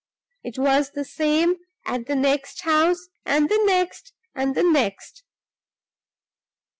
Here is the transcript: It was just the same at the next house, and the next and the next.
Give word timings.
It 0.43 0.57
was 0.57 0.85
just 0.87 0.93
the 0.95 1.05
same 1.05 1.57
at 1.85 2.07
the 2.07 2.15
next 2.15 2.61
house, 2.61 3.09
and 3.23 3.49
the 3.49 3.63
next 3.67 4.13
and 4.33 4.55
the 4.55 4.63
next. 4.63 5.21